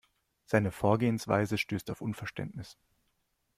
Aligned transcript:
Seine 0.45 0.71
Vorgehensweise 0.71 1.59
stößt 1.59 1.91
auf 1.91 2.01
Unverständnis. 2.01 2.75